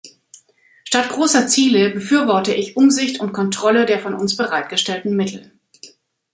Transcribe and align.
Statt 0.83 1.09
großer 1.09 1.45
Ziele 1.45 1.91
befürworte 1.91 2.55
ich 2.55 2.75
Umsicht 2.75 3.19
und 3.19 3.33
Kontrolle 3.33 3.85
der 3.85 3.99
von 3.99 4.15
uns 4.15 4.35
bereitgestellten 4.35 5.15
Mittel. 5.15 5.51